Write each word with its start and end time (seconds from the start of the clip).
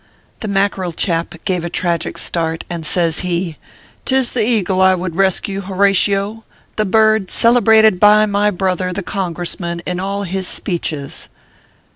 The 0.39 0.47
Mackerel 0.47 0.93
chap 0.93 1.35
gave 1.45 1.63
a 1.63 1.69
tragic 1.69 2.17
start, 2.17 2.63
and 2.71 2.87
says 2.87 3.19
he:" 3.19 3.57
Tis 4.05 4.31
the 4.31 4.43
Eagle 4.43 4.81
I 4.81 4.95
would 4.95 5.15
rescue, 5.15 5.61
Horatio: 5.61 6.43
the 6.75 6.85
bird 6.85 7.29
celebrated 7.29 7.99
by 7.99 8.25
iny 8.25 8.57
brother, 8.57 8.91
the 8.91 9.03
Congressman, 9.03 9.81
in 9.85 9.99
all 9.99 10.23
his 10.23 10.47
speeches." 10.47 11.29